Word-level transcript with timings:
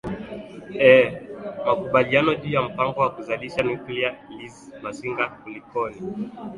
ee 0.87 1.09
makubaliano 1.65 2.35
juu 2.35 2.49
ya 2.51 2.61
mpango 2.61 2.99
wa 3.01 3.09
kuzalisha 3.11 3.63
nuclear 3.63 4.15
liz 4.37 4.53
masinga 4.83 5.27
kulikoni 5.29 5.95